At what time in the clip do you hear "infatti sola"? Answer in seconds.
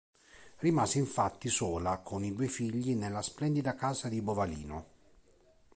0.97-1.99